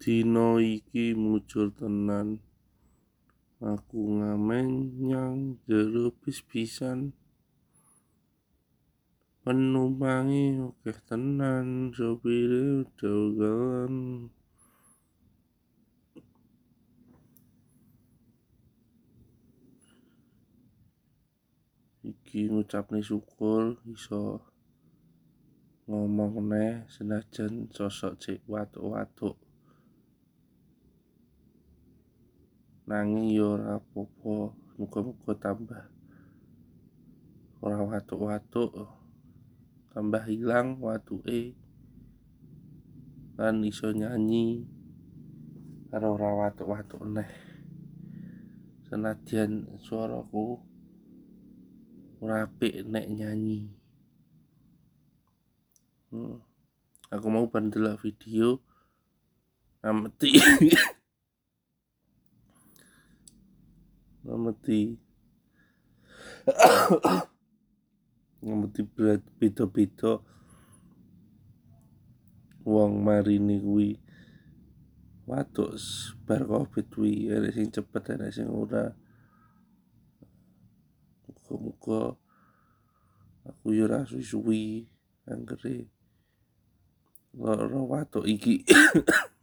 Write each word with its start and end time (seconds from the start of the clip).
Dina 0.00 0.56
iki 0.56 1.12
mujur 1.12 1.68
tenan. 1.76 2.40
Aku 3.60 4.16
ngamen 4.16 4.96
nyang 4.96 5.60
jero 5.68 6.08
bis 6.24 6.40
pisan. 6.40 7.12
Penumpange 9.44 10.56
akeh 10.72 10.96
tenan 11.04 11.92
sopire 11.92 12.80
ugal-ugalan 12.80 13.94
iki 22.00 22.48
ngucapne 22.48 23.04
syukur 23.04 23.76
iso 23.84 24.40
ngomong 25.84 26.40
neh 26.48 26.88
senajan 26.88 27.68
sosok 27.68 28.16
jek 28.16 28.40
watuk-watuk 28.48 29.49
nanging 32.90 33.30
yo 33.30 33.54
ora 33.54 33.78
apa-apa 33.78 34.50
muga-muga 34.74 35.32
tambah. 35.38 35.82
Ora 37.62 37.78
watuk-watuk 37.86 38.74
tambah 39.94 40.26
ilang 40.26 40.82
watuke 40.82 41.54
lan 43.38 43.62
iso 43.62 43.94
nyanyi 43.94 44.66
karo 45.86 46.18
ora 46.18 46.50
watuk-watuk 46.50 46.98
neh. 47.06 47.30
Senadyan 48.90 49.70
swaraku 49.78 50.58
ora 52.18 52.42
apik 52.42 52.82
nek 52.90 53.06
nyanyi. 53.06 53.70
Aku 57.14 57.26
mau 57.30 57.46
bar 57.46 57.62
ndelok 57.62 58.02
video 58.02 58.58
ngameti 64.50 64.98
ngameti 68.42 68.82
beda-beda. 69.38 70.18
Wong 72.66 73.00
marine 73.00 73.56
kuwi 73.62 73.96
watuk 75.24 75.78
bar 76.26 76.42
covid 76.44 76.86
kuwi 76.90 77.30
ana 77.30 77.48
sing 77.54 77.70
cepet 77.70 78.04
ana 78.10 78.28
sing 78.34 78.50
ora. 78.50 78.92
Muga-muga 81.24 82.18
aku 83.46 83.66
yo 83.72 83.86
ora 83.88 84.04
suwi-suwi 84.04 84.90
anggere. 85.30 85.88
Lara 87.38 87.80
watuk 87.80 88.26
iki 88.26 88.66